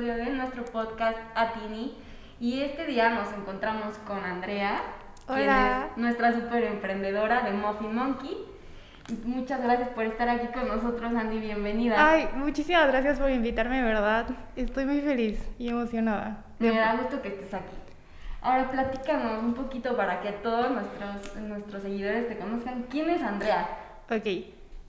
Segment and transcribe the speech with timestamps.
[0.00, 1.94] episodio de nuestro podcast Atini.
[2.40, 4.80] Y este día nos encontramos con Andrea,
[5.26, 5.88] quien Hola.
[5.90, 8.46] es nuestra super emprendedora de Muffin Monkey.
[9.24, 11.38] Muchas gracias por estar aquí con nosotros, Andy.
[11.38, 11.96] Bienvenida.
[11.98, 14.26] Ay, muchísimas gracias por invitarme, verdad.
[14.56, 16.44] Estoy muy feliz y emocionada.
[16.60, 17.76] Me da gusto que estés aquí.
[18.40, 22.86] Ahora platícanos un poquito para que todos nuestros, nuestros seguidores te conozcan.
[22.88, 23.68] ¿Quién es Andrea?
[24.10, 24.46] Ok,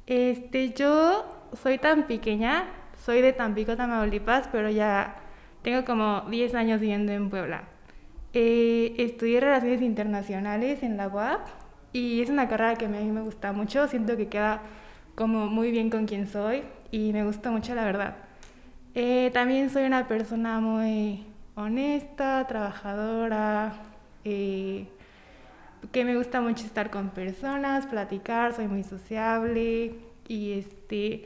[0.07, 1.25] este, yo
[1.61, 2.63] soy tan pequeña,
[3.03, 5.15] soy de Tampico, Tamaulipas, pero ya
[5.63, 7.63] tengo como 10 años viviendo en Puebla.
[8.33, 11.47] Eh, estudié Relaciones Internacionales en la UAP
[11.93, 14.61] y es una carrera que a mí me gusta mucho, siento que queda
[15.15, 18.15] como muy bien con quien soy y me gusta mucho la verdad.
[18.93, 21.25] Eh, también soy una persona muy
[21.55, 23.73] honesta, trabajadora,
[24.23, 24.87] eh,
[25.91, 29.95] que me gusta mucho estar con personas, platicar, soy muy sociable
[30.27, 31.25] y este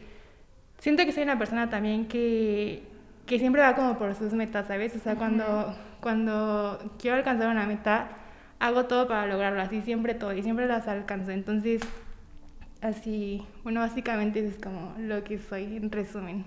[0.85, 2.83] siento que soy una persona también que,
[3.25, 4.95] que siempre va como por sus metas, ¿sabes?
[4.95, 8.09] O sea, cuando, cuando quiero alcanzar una meta,
[8.59, 11.31] hago todo para lograrlo, así siempre todo y siempre las alcanzo.
[11.31, 11.81] Entonces,
[12.81, 16.45] así, bueno, básicamente eso es como lo que soy en resumen.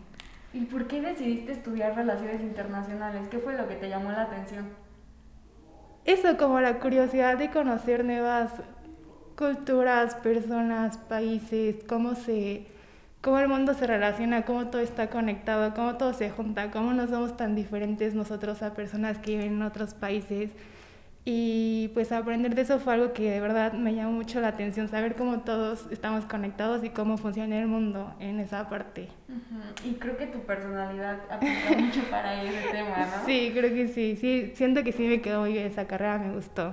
[0.54, 3.26] ¿Y por qué decidiste estudiar Relaciones Internacionales?
[3.28, 4.68] ¿Qué fue lo que te llamó la atención?
[6.04, 8.52] Eso, como la curiosidad de conocer nuevas
[9.36, 12.77] culturas, personas, países, cómo se,
[13.20, 17.06] cómo el mundo se relaciona, cómo todo está conectado, cómo todo se junta, cómo no
[17.06, 20.50] somos tan diferentes nosotros a personas que viven en otros países.
[21.30, 24.88] Y pues aprender de eso fue algo que de verdad me llamó mucho la atención,
[24.88, 29.08] saber cómo todos estamos conectados y cómo funciona el mundo en esa parte.
[29.84, 33.06] Y creo que tu personalidad aplica mucho para ese tema, ¿no?
[33.26, 36.32] Sí, creo que sí, sí, siento que sí me quedó muy bien esa carrera, me
[36.34, 36.72] gustó.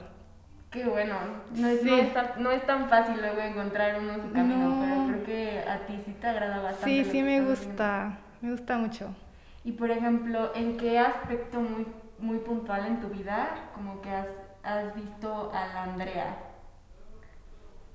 [0.75, 1.15] Qué bueno.
[1.55, 1.89] No es, Sí.
[1.89, 4.81] no es tan, no es tan fácil luego encontrar uno su camino, No.
[4.81, 7.03] pero creo que a ti sí te agrada bastante.
[7.03, 9.15] Sí, sí me gusta, me gusta mucho.
[9.63, 11.87] Y por ejemplo, ¿en qué aspecto muy,
[12.19, 14.27] muy puntual en tu vida como que has,
[14.63, 16.35] has visto a la Andrea?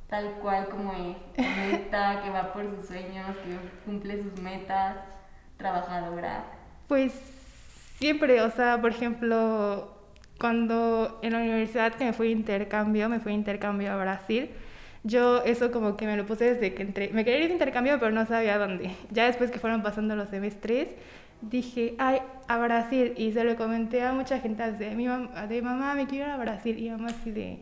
[0.09, 4.97] Tal cual como es, honesta, que va por sus sueños, que cumple sus metas,
[5.59, 6.45] trabajadora.
[6.89, 7.12] Pues
[7.99, 9.93] siempre, o sea, por ejemplo,
[10.41, 14.49] cuando en la universidad que me fui de intercambio, me fui de intercambio a Brasil,
[15.05, 17.11] yo eso como que me lo puse desde que entré.
[17.12, 18.91] Me quería ir de intercambio, pero no sabía dónde.
[19.11, 20.89] Ya después que fueron pasando los semestres,
[21.43, 23.12] dije, ay, a Brasil.
[23.17, 26.31] Y se lo comenté a mucha gente de mi mamá, de mamá, me quiero ir
[26.31, 26.79] a Brasil.
[26.79, 27.59] Y mamá así de,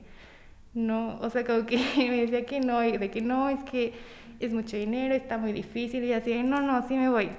[0.75, 3.93] no, o sea, como que me decía que no, y de que no, es que
[4.39, 6.05] es mucho dinero, está muy difícil.
[6.05, 7.31] Y así, no, no, sí me voy.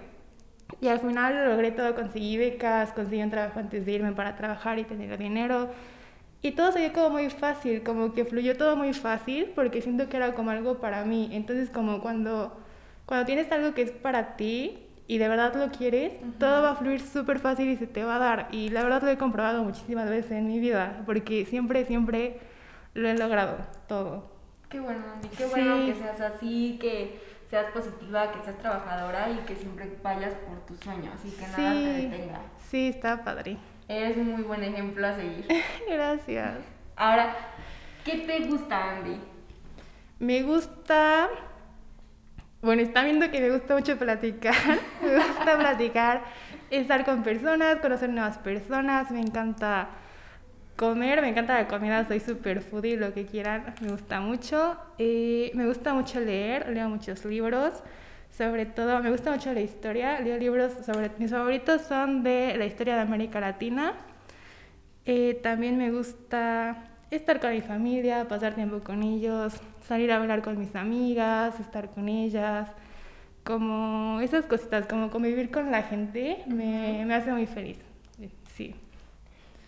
[0.81, 4.35] Y al final lo logré todo, conseguí becas, conseguí un trabajo antes de irme para
[4.35, 5.69] trabajar y tener dinero.
[6.41, 10.07] Y todo se dio como muy fácil, como que fluyó todo muy fácil porque siento
[10.07, 11.29] que era como algo para mí.
[11.33, 12.57] Entonces como cuando,
[13.05, 16.75] cuando tienes algo que es para ti y de verdad lo quieres, todo va a
[16.75, 18.47] fluir súper fácil y se te va a dar.
[18.51, 22.39] Y la verdad lo he comprobado muchísimas veces en mi vida porque siempre, siempre
[22.93, 23.57] lo he logrado,
[23.89, 24.31] todo.
[24.69, 25.85] Qué bueno, Andy, qué bueno Sí.
[25.87, 30.79] que seas así, que seas positiva, que seas trabajadora y que siempre vayas por tus
[30.79, 32.39] sueños y que nada te Sí, detenga.
[32.69, 33.57] sí, está padre.
[33.87, 35.47] Eres un muy buen ejemplo a seguir.
[35.89, 36.57] Gracias.
[36.95, 37.35] Ahora,
[38.05, 39.19] ¿qué te gusta, Andy?
[40.19, 41.27] Me gusta.
[42.61, 44.53] Bueno, está viendo que me gusta mucho platicar.
[45.01, 46.21] me gusta platicar,
[46.69, 49.09] estar con personas, conocer nuevas personas.
[49.11, 49.87] Me encanta
[50.79, 52.07] comer, me encanta la comida.
[52.07, 53.75] Soy super foodie, lo que quieran.
[53.81, 54.77] Me gusta mucho.
[54.97, 57.83] Eh, me gusta mucho leer, leo muchos libros.
[58.31, 60.21] Sobre todo, me gusta mucho la historia.
[60.21, 61.11] Leo libros sobre.
[61.19, 63.93] Mis favoritos son de la historia de América Latina.
[65.05, 70.41] Eh, también me gusta estar con mi familia, pasar tiempo con ellos, salir a hablar
[70.41, 72.69] con mis amigas, estar con ellas,
[73.43, 77.79] como esas cositas, como convivir con la gente, me, me hace muy feliz.
[78.55, 78.75] Sí.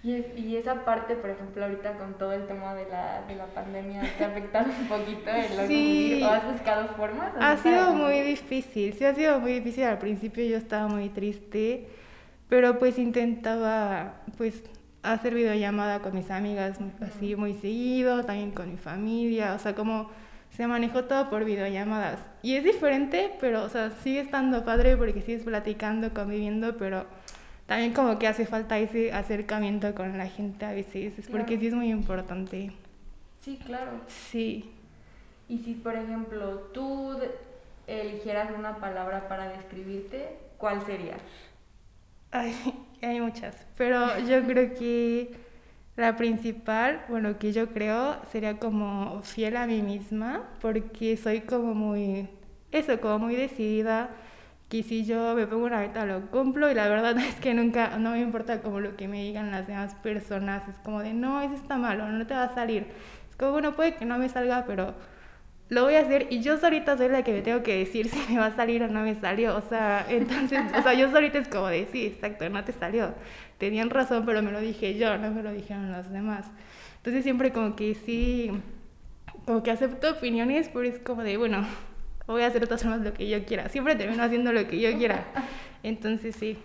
[0.03, 3.35] Y, es- y esa parte, por ejemplo, ahorita con todo el tema de la, de
[3.35, 6.21] la pandemia, ¿te ha afectado un poquito el Sí.
[6.23, 7.31] ¿O has buscado formas?
[7.39, 9.83] Ha sido muy difícil, sí ha sido muy difícil.
[9.83, 11.87] Al principio yo estaba muy triste,
[12.49, 14.63] pero pues intentaba pues
[15.03, 20.09] hacer videollamada con mis amigas así muy seguido, también con mi familia, o sea, como
[20.49, 22.19] se manejó todo por videollamadas.
[22.41, 27.05] Y es diferente, pero o sea, sigue estando padre porque sigues platicando, conviviendo, pero
[27.71, 31.61] también como que hace falta ese acercamiento con la gente a veces, es porque Claro.
[31.61, 32.73] sí es muy importante.
[33.39, 33.91] Sí, claro.
[34.07, 34.69] Sí.
[35.47, 37.17] Y si, por ejemplo, tú
[37.87, 41.15] eligieras una palabra para describirte, ¿cuál sería?
[42.31, 42.53] Ay,
[43.01, 45.33] hay muchas, pero yo creo que
[45.95, 51.73] la principal, bueno, que yo creo sería como fiel a mí misma, porque soy como
[51.73, 52.27] muy,
[52.73, 54.09] eso, como muy decidida,
[54.71, 57.97] que si yo me pongo una meta lo cumplo y la verdad es que nunca,
[57.97, 61.41] no me importa como lo que me digan las demás personas, es como de, no,
[61.41, 62.87] eso está malo, no te va a salir.
[63.29, 64.95] Es como, bueno, puede que no me salga, pero
[65.67, 68.17] lo voy a hacer y yo solita soy la que me tengo que decir si
[68.31, 69.57] me va a salir o no me salió.
[69.57, 73.13] O sea, entonces, o sea, yo solita es como de, sí, exacto, no te salió.
[73.57, 76.49] Tenían razón, pero me lo dije yo, no me lo dijeron los demás.
[76.97, 78.51] Entonces siempre como que sí,
[79.45, 81.65] como que acepto opiniones, pero es como de, bueno,
[82.31, 83.69] voy a hacer otras formas lo que yo quiera.
[83.69, 85.25] Siempre termino haciendo lo que yo quiera.
[85.83, 86.57] Entonces sí,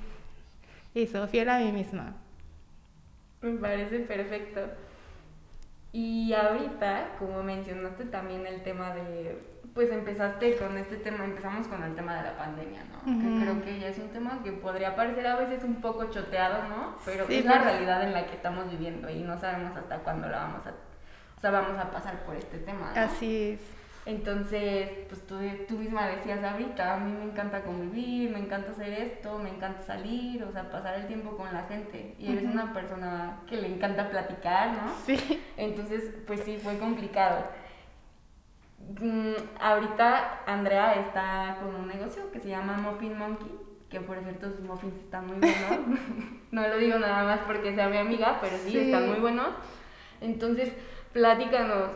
[0.95, 2.15] eso, fiel a mí misma.
[3.43, 4.61] Me parece perfecto.
[5.93, 9.39] Y ahorita, como mencionaste también el tema de,
[9.75, 13.05] pues empezaste con este tema, empezamos con el tema de la pandemia, ¿no?
[13.05, 16.69] Que creo que ya es un tema que podría parecer a veces un poco choteado,
[16.69, 16.97] ¿no?
[17.05, 20.39] Pero es la realidad en la que estamos viviendo y no sabemos hasta cuándo la
[20.39, 22.93] vamos a, o sea, vamos a pasar por este tema.
[22.95, 23.01] ¿no?
[23.01, 23.61] Así es.
[24.07, 25.35] Entonces, pues tú,
[25.67, 29.83] tú misma decías ahorita, a mí me encanta convivir, me encanta hacer esto, me encanta
[29.83, 32.15] salir, o sea, pasar el tiempo con la gente.
[32.17, 34.93] Y eres una persona que le encanta platicar, ¿no?
[35.05, 35.43] Sí.
[35.57, 37.47] Entonces, pues sí, fue complicado.
[39.01, 43.51] Mm, ahorita Andrea está con un negocio que se llama Muffin Monkey,
[43.91, 45.99] que por cierto sus muffins están muy buenos.
[46.53, 48.79] no lo digo nada más porque sea mi amiga, pero sí, sí.
[48.79, 49.49] están muy buenos.
[50.21, 50.73] Entonces,
[51.13, 51.91] platícanos,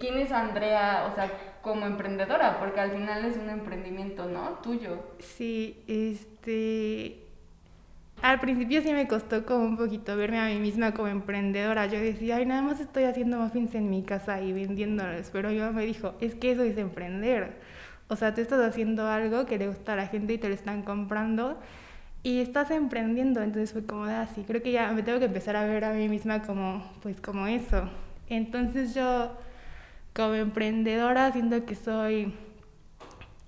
[0.00, 1.30] ¿quién es Andrea, o sea,
[1.62, 2.58] como emprendedora?
[2.58, 4.58] Porque al final es un emprendimiento, ¿no?
[4.62, 4.98] Tuyo.
[5.18, 7.22] Sí, este...
[8.22, 11.86] Al principio sí me costó como un poquito verme a mí misma como emprendedora.
[11.86, 15.28] Yo decía, ay, nada más estoy haciendo muffins en mi casa y vendiéndolos.
[15.30, 17.60] Pero yo me dijo, es que eso es emprender.
[18.08, 20.54] O sea, tú estás haciendo algo que le gusta a la gente y te lo
[20.54, 21.58] están comprando
[22.22, 23.42] y estás emprendiendo.
[23.42, 25.92] Entonces fue como de así, creo que ya me tengo que empezar a ver a
[25.92, 27.88] mí misma como, pues como eso.
[28.28, 29.32] Entonces yo
[30.14, 32.34] como emprendedora siento que soy,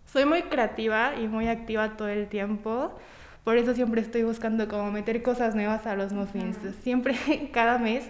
[0.06, 2.92] soy muy creativa y muy activa todo el tiempo.
[3.44, 6.58] Por eso siempre estoy buscando como meter cosas nuevas a los muffins.
[6.82, 7.16] Siempre,
[7.52, 8.04] cada mes,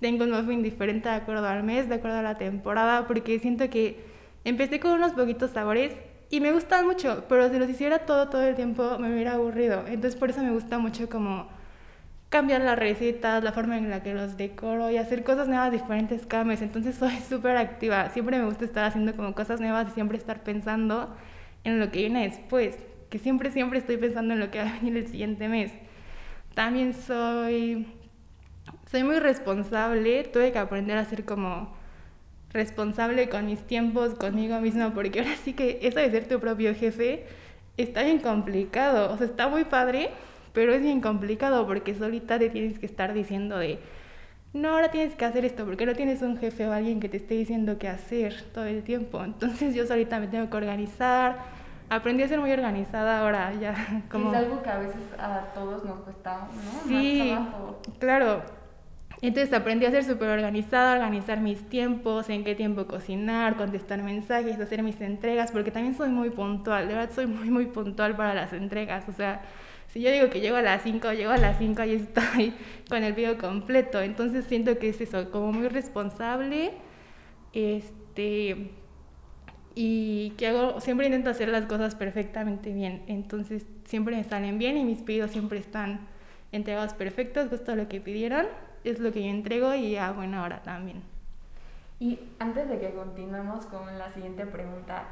[0.00, 3.68] tengo un muffin diferente de acuerdo al mes, de acuerdo a la temporada, porque siento
[3.68, 4.04] que
[4.44, 5.92] empecé con unos poquitos sabores
[6.30, 9.84] y me gustan mucho, pero si los hiciera todo, todo el tiempo me hubiera aburrido.
[9.86, 11.48] Entonces por eso me gusta mucho como
[12.28, 16.26] cambiar las recetas, la forma en la que los decoro y hacer cosas nuevas diferentes
[16.26, 16.62] cada mes.
[16.62, 18.10] Entonces soy súper activa.
[18.10, 21.14] Siempre me gusta estar haciendo como cosas nuevas y siempre estar pensando
[21.64, 22.76] en lo que viene después.
[23.10, 25.72] Que siempre, siempre estoy pensando en lo que va a venir el siguiente mes.
[26.54, 27.86] También soy,
[28.90, 30.24] soy muy responsable.
[30.24, 31.74] Tuve que aprender a ser como
[32.52, 36.74] responsable con mis tiempos, conmigo misma, porque ahora sí que eso de ser tu propio
[36.74, 37.26] jefe
[37.76, 39.12] está bien complicado.
[39.12, 40.10] O sea, está muy padre,
[40.56, 43.78] pero es bien complicado porque solita te tienes que estar diciendo de,
[44.54, 47.18] no, ahora tienes que hacer esto, porque no tienes un jefe o alguien que te
[47.18, 49.22] esté diciendo qué hacer todo el tiempo.
[49.22, 51.40] Entonces yo solita me tengo que organizar.
[51.90, 54.02] Aprendí a ser muy organizada ahora ya.
[54.10, 54.32] Como...
[54.32, 56.88] Es algo que a veces a todos nos cuesta, ¿no?
[56.88, 57.80] Sí, Más trabajo.
[57.98, 58.42] claro.
[59.20, 64.58] Entonces aprendí a ser súper organizada, organizar mis tiempos, en qué tiempo cocinar, contestar mensajes,
[64.58, 68.32] hacer mis entregas, porque también soy muy puntual, de verdad soy muy, muy puntual para
[68.32, 69.06] las entregas.
[69.08, 69.42] O sea,
[69.96, 72.54] si yo digo que llego a las 5, llego a las 5 y estoy
[72.90, 74.02] con el video completo.
[74.02, 76.74] Entonces siento que es eso, como muy responsable.
[77.54, 78.72] Este.
[79.74, 83.04] Y que hago, siempre intento hacer las cosas perfectamente bien.
[83.06, 86.00] Entonces siempre me salen bien y mis pedidos siempre están
[86.52, 88.44] entregados perfectos, justo lo que pidieron.
[88.84, 91.00] Es lo que yo entrego y a buena hora también.
[92.00, 95.04] Y antes de que continuemos con la siguiente pregunta,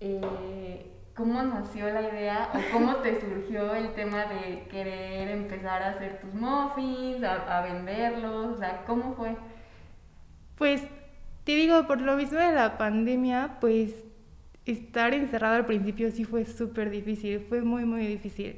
[0.00, 0.86] eh,
[1.20, 6.18] ¿cómo nació la idea o cómo te surgió el tema de querer empezar a hacer
[6.18, 8.54] tus muffins, a, a venderlos?
[8.54, 9.36] O sea, ¿cómo fue?
[10.56, 10.82] Pues
[11.44, 13.92] te digo, por lo mismo de la pandemia, pues
[14.64, 18.56] estar encerrado al principio sí fue súper difícil, fue muy, muy difícil.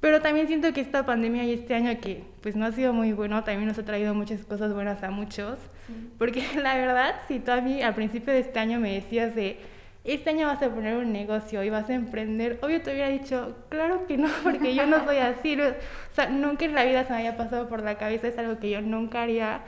[0.00, 3.14] Pero también siento que esta pandemia y este año que pues no ha sido muy
[3.14, 5.58] bueno, también nos ha traído muchas cosas buenas a muchos.
[5.86, 6.10] Sí.
[6.18, 9.60] Porque la verdad, si tú a mí al principio de este año me decías de,
[10.04, 13.56] este año vas a poner un negocio y vas a emprender, obvio te hubiera dicho,
[13.70, 15.58] claro que no, porque yo no soy así.
[15.58, 18.58] O sea, nunca en la vida se me había pasado por la cabeza, es algo
[18.58, 19.62] que yo nunca haría.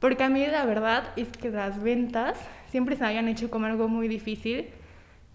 [0.00, 2.36] Porque a mí la verdad es que las ventas
[2.70, 4.70] siempre se me habían hecho como algo muy difícil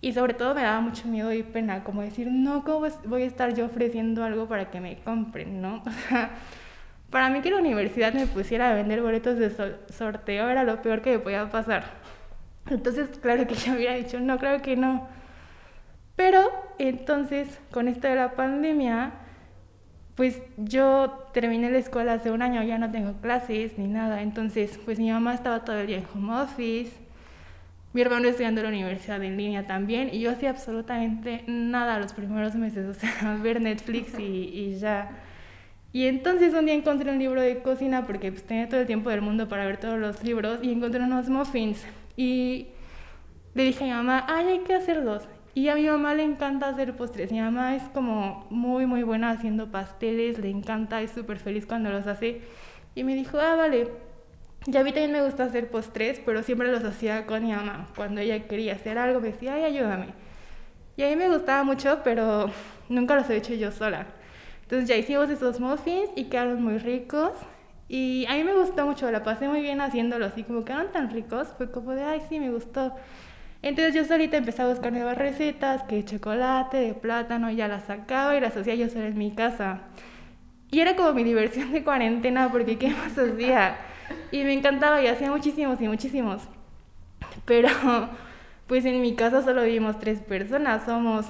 [0.02, 3.26] y sobre todo me daba mucho miedo y pena, como decir, no, ¿cómo voy a
[3.26, 5.82] estar yo ofreciendo algo para que me compren, no?
[5.86, 6.32] O sea,
[7.10, 9.50] para mí que la universidad me pusiera a vender boletos de
[9.90, 11.86] sorteo era lo peor que me podía pasar.
[12.70, 15.08] Entonces, claro que yo hubiera dicho, no, claro que no.
[16.16, 19.14] Pero entonces, con esto de la pandemia,
[20.16, 24.22] pues yo terminé la escuela hace un año, ya no tengo clases ni nada.
[24.22, 26.94] Entonces, pues mi mamá estaba todo el día en home office.
[27.94, 32.12] Mi hermano estudiando en la universidad en línea también y yo hacía absolutamente nada los
[32.12, 35.12] primeros meses, o sea, ver Netflix y, y ya.
[35.94, 39.10] Y entonces un día encontré un libro de cocina porque pues, tenía todo el tiempo
[39.10, 42.68] del mundo para ver todos los libros y encontré unos muffins y
[43.54, 45.28] le dije a mi mamá, ay, hay que hacerlos.
[45.54, 47.32] Y a mi mamá le encanta hacer postres.
[47.32, 51.90] Mi mamá es como muy, muy buena haciendo pasteles, le encanta, es súper feliz cuando
[51.90, 52.42] los hace.
[52.94, 53.90] Y me dijo, ah, vale.
[54.68, 57.88] Y a mí también me gusta hacer postres, pero siempre los hacía con mi mamá.
[57.96, 60.08] Cuando ella quería hacer algo, me decía, ay, ayúdame.
[60.98, 62.50] Y a mí me gustaba mucho, pero
[62.90, 64.08] nunca los he hecho yo sola.
[64.64, 67.32] Entonces ya hicimos esos muffins y quedaron muy ricos.
[67.88, 71.12] Y a mí me gustó mucho, la pasé muy bien haciéndolos y como quedaron tan
[71.12, 72.96] ricos, fue como de, ay, sí, me gustó.
[73.62, 77.86] Entonces yo solita empecé a buscar nuevas recetas, que de chocolate, de plátano, ya las
[77.86, 79.82] sacaba y las hacía yo sola en mi casa.
[80.72, 83.78] Y era como mi diversión de cuarentena, porque ¿qué más hacía?
[84.32, 86.44] Y me encantaba y hacía muchísimos y muchísimos.
[87.46, 87.70] Pero
[88.68, 91.26] pues en mi casa solo vivimos tres personas, somos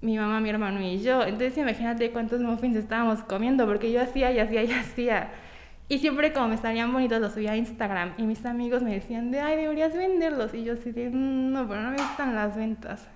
[0.00, 1.22] mi mamá, mi hermano y yo.
[1.22, 5.30] Entonces imagínate cuántos muffins estábamos comiendo, porque yo hacía y hacía y hacía.
[5.88, 9.30] Y siempre como me salían bonitos los subía a Instagram y mis amigos me decían
[9.30, 10.52] de, ay, deberías venderlos.
[10.52, 13.08] Y yo así no, pero no me gustan las ventas.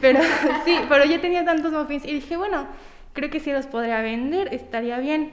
[0.00, 0.20] Pero
[0.64, 2.66] sí, pero yo tenía tantos muffins y dije, bueno,
[3.12, 5.32] creo que si los podría vender, estaría bien.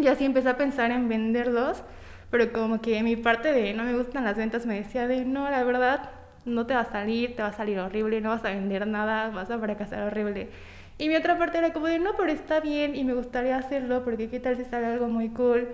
[0.00, 1.82] Y así empecé a pensar en venderlos,
[2.30, 5.50] pero como que mi parte de no me gustan las ventas me decía de, no,
[5.50, 6.10] la verdad,
[6.44, 9.30] no te va a salir, te va a salir horrible, no vas a vender nada,
[9.30, 10.48] vas a fracasar horrible.
[11.00, 14.04] Y mi otra parte era como de, no, pero está bien y me gustaría hacerlo
[14.04, 15.68] porque qué tal si sale algo muy cool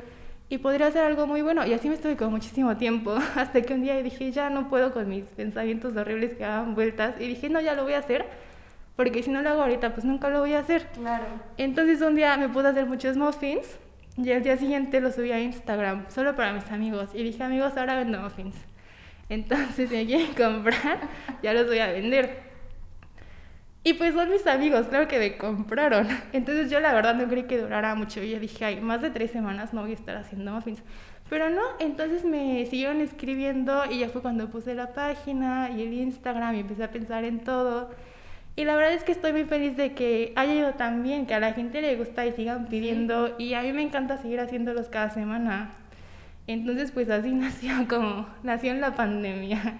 [0.48, 1.66] y podría ser algo muy bueno.
[1.66, 4.92] Y así me estuve con muchísimo tiempo hasta que un día dije, ya no puedo
[4.92, 8.24] con mis pensamientos horribles que daban vueltas y dije, no, ya lo voy a hacer
[8.94, 10.86] porque si no lo hago ahorita, pues nunca lo voy a hacer.
[10.94, 11.24] Claro.
[11.56, 13.66] Entonces un día me pude hacer muchos muffins
[14.16, 17.76] y al día siguiente los subí a Instagram solo para mis amigos y dije, amigos,
[17.76, 18.54] ahora vendo muffins.
[19.28, 21.00] Entonces, si me quieren comprar,
[21.42, 22.55] ya los voy a vender.
[23.86, 26.08] Y pues son mis amigos, claro que me compraron.
[26.32, 28.20] Entonces yo la verdad no creí que durara mucho.
[28.20, 30.82] Y yo dije, ay, más de tres semanas no voy a estar haciendo muffins.
[31.30, 35.92] Pero no, entonces me siguieron escribiendo y ya fue cuando puse la página y el
[35.92, 37.88] Instagram y empecé a pensar en todo.
[38.56, 41.34] Y la verdad es que estoy muy feliz de que haya ido tan bien, que
[41.34, 43.36] a la gente le gusta y sigan pidiendo.
[43.38, 45.70] Y a mí me encanta seguir haciéndolos cada semana.
[46.48, 49.78] Entonces pues así nació como, nació en la pandemia.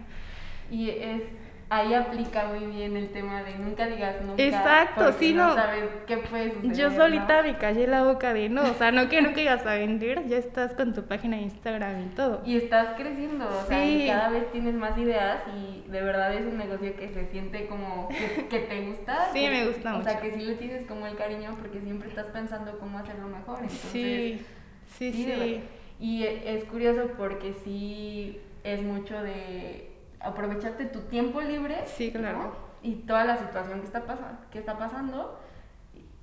[0.70, 1.24] Y es
[1.68, 4.40] ahí aplica muy bien el tema de nunca digas nunca.
[4.42, 5.54] Exacto, sí, no.
[5.54, 7.42] sabes qué puede suceder, Yo solita ¿no?
[7.48, 10.36] me callé la boca de no, o sea, no que nunca ibas a vender, ya
[10.38, 12.42] estás con tu página de Instagram y todo.
[12.46, 14.04] Y estás creciendo, o sea, Sí.
[14.04, 17.66] y cada vez tienes más ideas y de verdad es un negocio que se siente
[17.66, 19.28] como que, que te gusta.
[19.32, 20.22] Sí, que- me gusta O sea, mucho.
[20.24, 23.58] que sí le tienes como el cariño porque siempre estás pensando cómo hacerlo mejor.
[23.60, 24.44] Entonces, sí,
[24.88, 25.60] sí, Sí.
[25.98, 31.76] Y es curioso porque sí es mucho de aprovechaste tu tiempo libre.
[31.86, 32.38] Sí, claro.
[32.38, 32.52] ¿no?
[32.82, 35.40] Y toda la situación que está, pasa, que está pasando,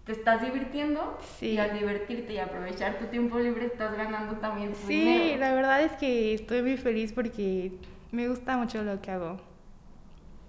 [0.06, 1.52] te estás divirtiendo Sí.
[1.52, 5.40] y al divertirte y aprovechar tu tiempo libre estás ganando también tu Sí, dinero.
[5.40, 7.72] la verdad es que estoy muy feliz porque
[8.12, 9.38] me gusta mucho lo que hago.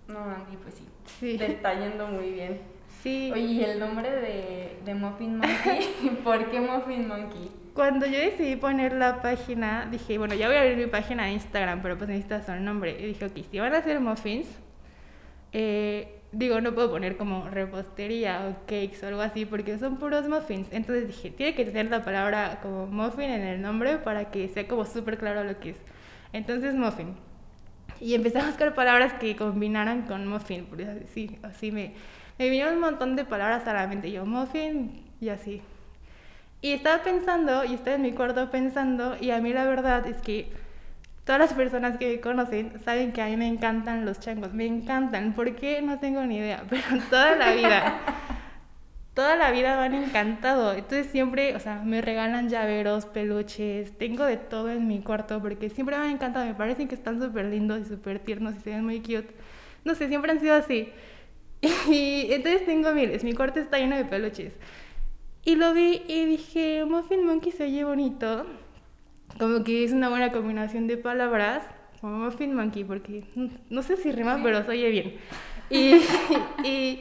[0.08, 0.84] No, Andy, pues sí.
[1.20, 1.38] Sí.
[1.38, 2.60] Te está yendo muy bien.
[3.02, 3.30] Sí.
[3.32, 6.20] Oye, ¿y el nombre de, de Muffin Monkey?
[6.24, 7.50] ¿Por qué Muffin Monkey?
[7.74, 11.32] Cuando yo decidí poner la página, dije, bueno, ya voy a abrir mi página de
[11.32, 12.96] Instagram, pero pues necesitas un nombre.
[13.00, 14.46] Y dije, ok, si van a hacer muffins,
[15.52, 20.28] eh, digo, no puedo poner como repostería o cakes o algo así, porque son puros
[20.28, 20.68] muffins.
[20.70, 24.68] Entonces dije, tiene que tener la palabra como muffin en el nombre para que sea
[24.68, 25.76] como súper claro lo que es.
[26.32, 27.16] Entonces, muffin.
[28.00, 31.94] Y empecé a buscar palabras que combinaran con muffin, porque así, así me,
[32.38, 34.12] me vinieron un montón de palabras a la mente.
[34.12, 35.60] Yo, muffin y así.
[36.64, 40.16] Y estaba pensando, y estaba en mi cuarto pensando, y a mí la verdad es
[40.22, 40.50] que
[41.26, 44.64] todas las personas que me conocen saben que a mí me encantan los changos, me
[44.64, 45.34] encantan.
[45.34, 45.82] ¿Por qué?
[45.82, 48.00] No tengo ni idea, pero toda la vida,
[49.12, 50.72] toda la vida me han encantado.
[50.72, 55.68] Entonces siempre, o sea, me regalan llaveros, peluches, tengo de todo en mi cuarto porque
[55.68, 58.70] siempre me han encantado, me parecen que están súper lindos y súper tiernos y se
[58.70, 59.34] ven muy cute.
[59.84, 60.90] No sé, siempre han sido así.
[61.90, 64.54] Y entonces tengo miles, mi cuarto está lleno de peluches.
[65.44, 68.46] Y lo vi y dije, Muffin Monkey se oye bonito.
[69.38, 71.62] Como que es una buena combinación de palabras,
[72.00, 73.24] como Muffin Monkey, porque
[73.68, 75.14] no sé si rima, pero se oye bien.
[75.70, 75.96] Y,
[76.64, 77.00] y,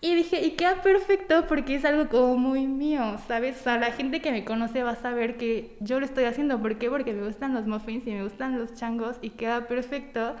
[0.00, 3.60] y dije, y queda perfecto porque es algo como muy mío, ¿sabes?
[3.60, 6.60] O sea, la gente que me conoce va a saber que yo lo estoy haciendo.
[6.62, 6.88] ¿Por qué?
[6.88, 10.36] Porque me gustan los muffins y me gustan los changos y queda perfecto.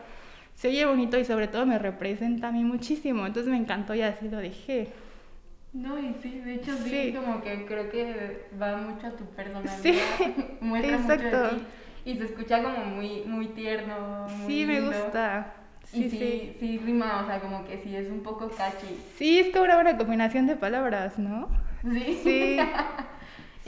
[0.54, 3.26] Se oye bonito y sobre todo me representa a mí muchísimo.
[3.26, 4.88] Entonces me encantó y así lo dejé.
[5.72, 7.14] No, y sí, de hecho sí, Sí.
[7.14, 9.78] como que creo que va mucho a tu personalidad.
[9.82, 9.98] Sí,
[10.60, 11.56] muestra mucho de exacto.
[11.56, 11.62] ti.
[12.10, 14.26] y se escucha como muy, muy tierno.
[14.28, 15.54] Muy sí, me gusta.
[15.84, 16.56] Sí, y sí, sí.
[16.58, 18.98] sí, rima, o sea, como que sí es un poco catchy.
[19.16, 21.48] Sí, es como una buena combinación de palabras, ¿no?
[21.82, 22.20] Sí.
[22.22, 22.58] Sí.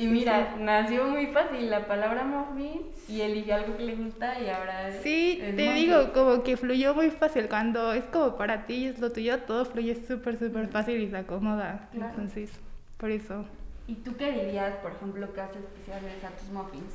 [0.02, 4.48] y mira, nació muy fácil la palabra muffin y eligió algo que le gusta y
[4.48, 5.84] ahora es- Sí, es te monkey.
[5.86, 7.48] digo, como que fluyó muy fácil.
[7.48, 11.08] Cuando es como para ti y es lo tuyo, todo fluye súper, súper fácil y
[11.10, 11.88] se acomoda.
[11.92, 12.10] Claro.
[12.10, 12.50] Entonces,
[12.96, 13.44] por eso.
[13.86, 16.94] ¿Y tú qué dirías, por ejemplo, que hace especiales a tus muffins?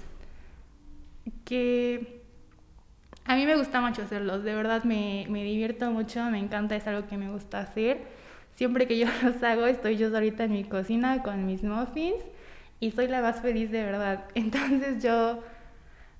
[1.43, 2.21] que
[3.25, 6.85] a mí me gusta mucho hacerlos, de verdad me, me divierto mucho, me encanta, es
[6.87, 8.01] algo que me gusta hacer.
[8.55, 12.21] Siempre que yo los hago, estoy yo solita en mi cocina con mis muffins
[12.85, 14.25] y soy la más feliz de verdad.
[14.35, 15.43] Entonces yo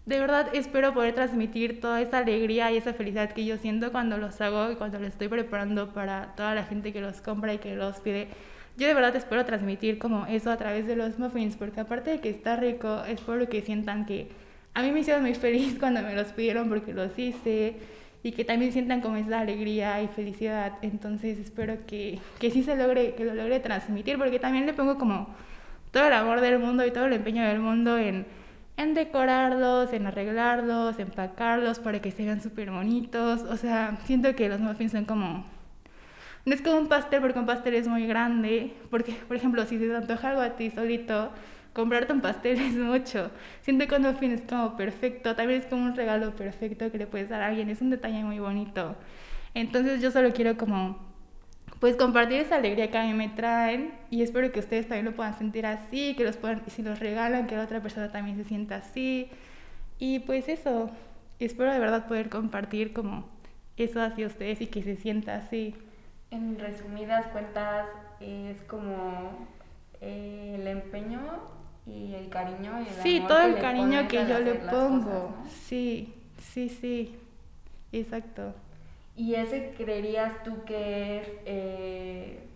[0.07, 4.17] de verdad espero poder transmitir toda esa alegría y esa felicidad que yo siento cuando
[4.17, 7.60] los hago y cuando los estoy preparando para toda la gente que los compra y
[7.60, 8.29] que los pide.
[8.77, 12.19] Yo de verdad espero transmitir como eso a través de los muffins, porque aparte de
[12.19, 14.29] que está rico, espero que sientan que
[14.74, 17.75] a mí me hicieron muy feliz cuando me los pidieron porque los hice
[18.24, 20.74] y que también sientan como esa alegría y felicidad.
[20.81, 24.98] Entonces espero que, que sí se logre, que lo logre transmitir, porque también le pongo
[24.98, 25.29] como
[25.96, 28.25] todo el amor del mundo y todo el empeño del mundo en,
[28.75, 33.44] en decorarlos, en arreglarlos, empacarlos para que se vean súper bonitos.
[33.44, 35.46] O sea, siento que los muffins son como...
[36.44, 39.80] No es como un pastel porque un pastel es muy grande, porque, por ejemplo, si
[39.80, 41.32] se te antoja algo a ti solito,
[41.72, 43.32] comprarte un pastel es mucho.
[43.62, 47.08] Siento que un muffin es como perfecto, también es como un regalo perfecto que le
[47.08, 48.98] puedes dar a alguien, es un detalle muy bonito.
[49.54, 51.00] Entonces yo solo quiero como
[51.79, 55.15] pues compartir esa alegría que a mí me traen y espero que ustedes también lo
[55.15, 58.43] puedan sentir así, que los puedan, si los regalan, que la otra persona también se
[58.45, 59.29] sienta así.
[60.00, 60.89] Y pues eso,
[61.39, 63.27] espero de verdad poder compartir como
[63.77, 65.75] eso hacia ustedes y que se sienta así.
[66.31, 67.88] En resumidas cuentas,
[68.19, 69.48] es como
[70.01, 71.22] eh, el empeño
[71.85, 75.00] y el cariño y el Sí, amor todo el cariño que yo le pongo.
[75.03, 75.46] cosas, ¿no?
[75.68, 77.16] Sí, sí, sí.
[77.92, 78.53] Exacto.
[79.16, 82.48] ¿Y ese creerías tú que es eh,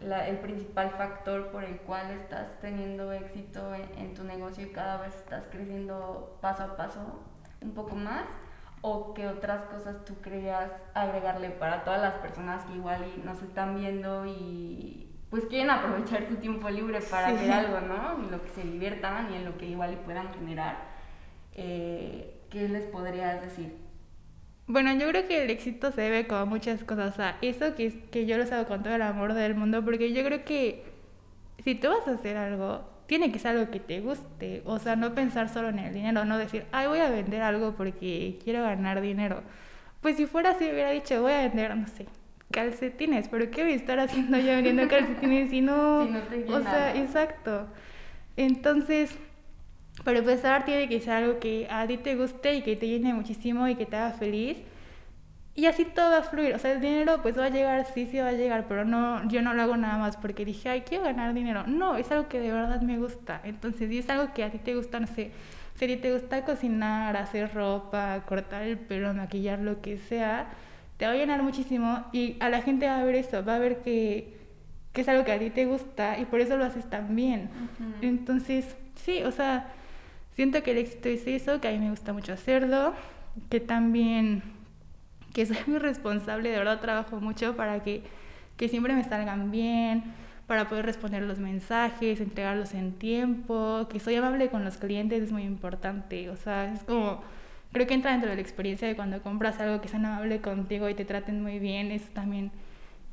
[0.00, 4.70] la- el principal factor por el cual estás teniendo éxito en, en tu negocio y
[4.72, 7.20] cada vez estás creciendo paso a paso
[7.62, 8.24] un poco más?
[8.82, 13.40] ¿O qué otras cosas tú creías agregarle para todas las personas que igual y nos
[13.40, 17.36] están viendo y pues quieren aprovechar su tiempo libre para Sí.
[17.36, 18.18] hacer algo, ¿no?
[18.24, 20.76] En lo que se diviertan y en lo que igual y puedan generar.
[21.54, 23.78] Eh, ¿Qué les podrías decir?
[24.72, 27.12] Bueno, yo creo que el éxito se debe a muchas cosas.
[27.12, 30.14] O sea, eso que, que yo los hago con todo el amor del mundo, porque
[30.14, 30.82] yo creo que
[31.62, 34.62] si tú vas a hacer algo, tiene que ser algo que te guste.
[34.64, 37.74] O sea, no pensar solo en el dinero, no decir, ay, voy a vender algo
[37.76, 39.42] porque quiero ganar dinero.
[40.00, 42.06] Pues si fuera así, hubiera dicho, voy a vender, no sé,
[42.50, 46.06] calcetines, pero ¿qué voy a estar haciendo yo vendiendo calcetines si no...
[46.06, 47.66] Si no te o sea, exacto.
[48.38, 49.18] Entonces,
[50.04, 53.14] para empezar, tiene que ser algo que a ti te guste y que te llene
[53.14, 54.58] muchísimo y que te haga feliz.
[55.54, 56.54] Y así todo va a fluir.
[56.54, 59.28] O sea, el dinero pues va a llegar, sí, sí va a llegar, pero no,
[59.28, 61.64] yo no lo hago nada más porque dije, ay, quiero ganar dinero.
[61.66, 63.40] No, es algo que de verdad me gusta.
[63.44, 65.30] Entonces, si es algo que a ti te gusta, no sé,
[65.74, 70.46] si a ti te gusta cocinar, hacer ropa, cortar el pelo, maquillar, lo que sea,
[70.96, 73.58] te va a llenar muchísimo y a la gente va a ver eso, va a
[73.58, 74.34] ver que,
[74.94, 77.50] que es algo que a ti te gusta y por eso lo haces tan bien.
[77.78, 78.06] Ujú.
[78.06, 79.66] Entonces, sí, o sea,
[80.34, 82.94] siento que el éxito es eso, que a mí me gusta mucho hacerlo,
[83.50, 84.42] que también,
[85.32, 88.02] que soy muy responsable, de verdad trabajo mucho para que,
[88.56, 90.04] que siempre me salgan bien,
[90.46, 95.32] para poder responder los mensajes, entregarlos en tiempo, que soy amable con los clientes es
[95.32, 97.22] muy importante, o sea, es como,
[97.72, 100.88] creo que entra dentro de la experiencia de cuando compras algo que sean amable contigo
[100.88, 102.50] y te traten muy bien, eso también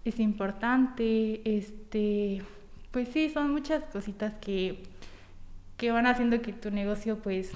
[0.05, 2.41] es importante, este,
[2.91, 4.84] pues sí, son muchas cositas que,
[5.80, 7.52] que van haciendo que tu negocio pues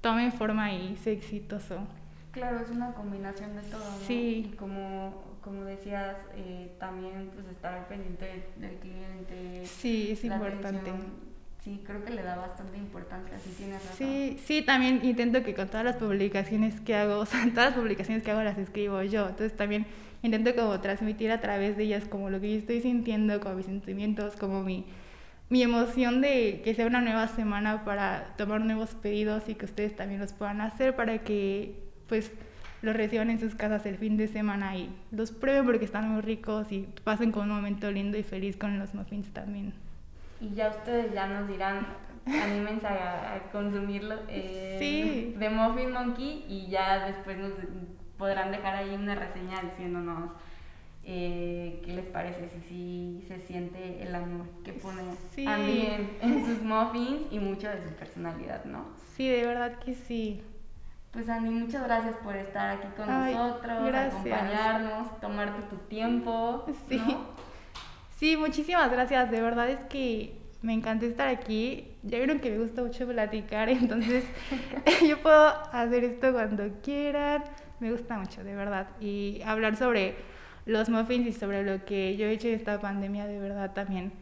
[0.00, 1.86] tome forma y sea exitoso.
[2.32, 4.06] Claro, es una combinación de todo, ¿no?
[4.06, 4.54] Sí.
[4.58, 9.66] Como, como decías, eh, también pues estar al pendiente del cliente.
[9.66, 10.68] Sí, es importante.
[10.68, 11.28] atención.
[11.62, 13.96] Sí, creo que le da bastante importancia, sí tienes razón.
[13.98, 17.74] Sí, sí, también intento que con todas las publicaciones que hago, o sea, todas las
[17.74, 19.84] publicaciones que hago las escribo yo, entonces también
[20.22, 23.66] intento como transmitir a través de ellas como lo que yo estoy sintiendo, como mis
[23.66, 24.86] sentimientos, como mi,
[25.50, 29.96] mi emoción de que sea una nueva semana para tomar nuevos pedidos y que ustedes
[29.96, 31.74] también los puedan hacer para que
[32.08, 32.30] pues
[32.82, 36.20] los reciban en sus casas el fin de semana y los prueben porque están muy
[36.22, 39.72] ricos y pasen con un momento lindo y feliz con los muffins también.
[40.40, 41.86] Y ya ustedes ya nos dirán,
[42.26, 45.34] anímense a, a consumirlo eh, Sí.
[45.38, 47.52] de Muffin Monkey y ya después nos
[48.16, 50.30] podrán dejar ahí una reseña diciéndonos
[51.10, 55.00] eh, qué les parece, si sí se siente el amor que pone
[55.34, 55.46] Sí.
[55.46, 58.84] Andy en, en sus muffins y mucho de su personalidad, ¿no?
[59.16, 60.42] Sí, de verdad que sí.
[61.10, 66.66] Pues Andy, muchas gracias por estar aquí con nosotros, acompañarnos, tomarte tu tiempo.
[66.90, 67.00] Sí.
[68.18, 69.30] Sí, muchísimas gracias.
[69.30, 71.88] De verdad es que me encantó estar aquí.
[72.02, 74.24] Ya vieron que me gusta mucho platicar, entonces
[75.08, 77.44] yo puedo hacer esto cuando quieran.
[77.80, 78.88] Me gusta mucho, de verdad.
[79.00, 80.16] Y hablar sobre
[80.68, 84.12] los muffins y sobre lo que yo he hecho en esta pandemia, de verdad también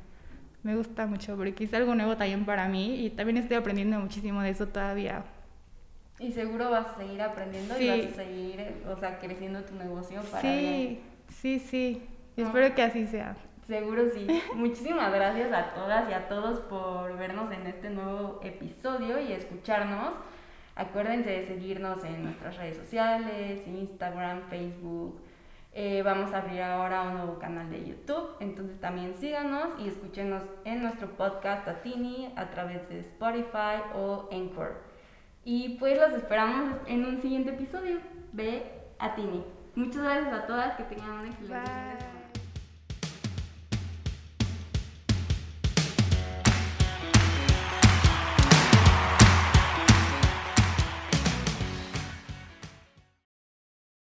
[0.63, 4.43] me gusta mucho porque es algo nuevo también para mí y también estoy aprendiendo muchísimo
[4.43, 5.25] de eso todavía.
[6.21, 10.23] Y seguro vas a seguir aprendiendo y vas a seguir, o sea, creciendo tu negocio
[10.23, 12.03] para Sí, sí, sí.
[12.37, 13.37] Espero que así sea.
[13.67, 14.27] Seguro sí.
[14.55, 20.15] Muchísimas gracias a todas y a todos por vernos en este nuevo episodio y escucharnos.
[20.77, 25.26] Acuérdense de seguirnos en nuestras redes sociales, Instagram, Facebook.
[25.79, 30.43] Eh, vamos a abrir ahora un nuevo canal de YouTube, entonces también síganos y escúchenos
[30.65, 34.81] en nuestro podcast Atini a través de Spotify o Anchor.
[35.45, 37.99] Y pues los esperamos en un siguiente episodio.
[38.33, 39.45] Ve Atini.
[39.75, 42.16] Muchas gracias a todas, que tengan un excelente